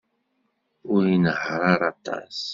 Ur 0.93 1.01
inehheṛ 1.15 1.61
ara 1.73 1.87
aṭas. 1.93 2.39